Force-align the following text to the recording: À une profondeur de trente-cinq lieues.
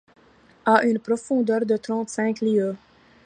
À 0.65 0.83
une 0.85 0.97
profondeur 0.97 1.63
de 1.63 1.77
trente-cinq 1.77 2.41
lieues. 2.41 2.75